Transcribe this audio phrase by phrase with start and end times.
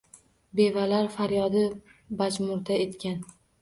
[0.59, 1.63] Bevalar faryodi
[2.19, 3.27] pajmurda etgan